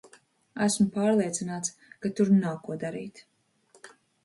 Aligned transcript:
Esmu 0.67 0.85
pārliecināts, 0.95 1.75
ka 2.05 2.13
tur 2.21 2.33
nav 2.39 2.59
ko 2.67 2.81
darīt. 2.87 3.25